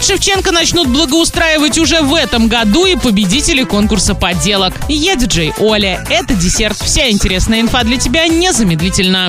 [0.00, 4.72] Сад Шевченко начнут благоустраивать уже в этом году и победители конкурса подделок.
[4.88, 6.02] Я диджей Оля.
[6.08, 6.78] Это десерт.
[6.78, 9.28] Вся интересная инфа для тебя незамедлительно.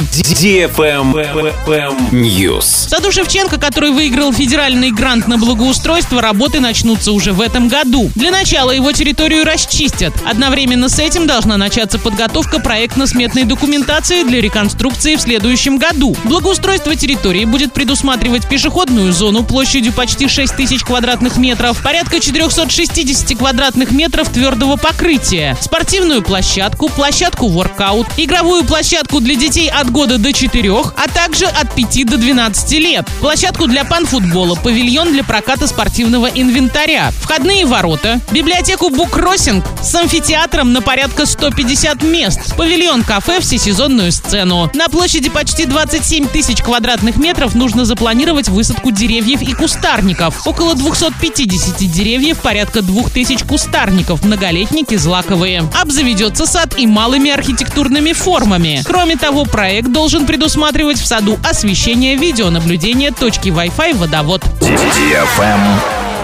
[2.11, 2.87] News.
[2.87, 8.09] В саду Шевченко, который выиграл федеральный грант на благоустройство, работы начнутся уже в этом году.
[8.15, 10.13] Для начала его территорию расчистят.
[10.25, 16.15] Одновременно с этим должна начаться подготовка проектно-сметной документации для реконструкции в следующем году.
[16.23, 23.89] Благоустройство территории будет предусматривать пешеходную зону площадью почти 6 тысяч квадратных метров, порядка 460 квадратных
[23.89, 30.71] метров твердого покрытия, спортивную площадку, площадку воркаут, игровую площадку для детей от года до 4,
[30.71, 37.11] а также от 5 до 12 лет, площадку для панфутбола, павильон для проката спортивного инвентаря,
[37.21, 44.69] входные ворота, библиотеку Буккроссинг с амфитеатром на порядка 150 мест, павильон кафе, всесезонную сцену.
[44.73, 50.45] На площади почти 27 тысяч квадратных метров нужно запланировать высадку деревьев и кустарников.
[50.45, 55.63] Около 250 деревьев, порядка 2000 кустарников, многолетники злаковые.
[55.81, 58.81] Обзаведется сад и малыми архитектурными формами.
[58.85, 64.43] Кроме того, проект должен предусматривать в саду освещение, видеонаблюдение, точки Wi-Fi, водовод.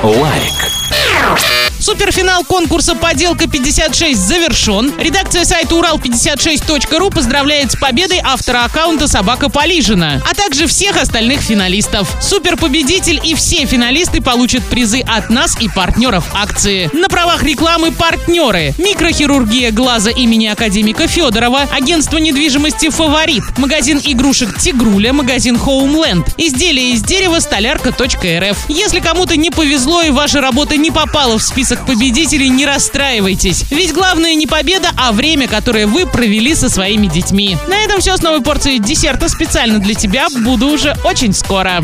[0.04, 1.57] Лайк.
[1.88, 4.94] Суперфинал конкурса «Поделка 56» завершен.
[5.00, 12.14] Редакция сайта урал56.ру поздравляет с победой автора аккаунта «Собака Полижина», а также всех остальных финалистов.
[12.22, 16.90] Суперпобедитель и все финалисты получат призы от нас и партнеров акции.
[16.92, 18.74] На правах рекламы партнеры.
[18.78, 27.02] Микрохирургия глаза имени академика Федорова, агентство недвижимости «Фаворит», магазин игрушек «Тигруля», магазин «Хоумленд», изделия из
[27.02, 28.66] дерева столярка.рф.
[28.68, 33.66] Если кому-то не повезло и ваша работа не попала в список список победителей, не расстраивайтесь.
[33.70, 37.58] Ведь главное не победа, а время, которое вы провели со своими детьми.
[37.68, 40.28] На этом все с новой порцией десерта специально для тебя.
[40.44, 41.84] Буду уже очень скоро.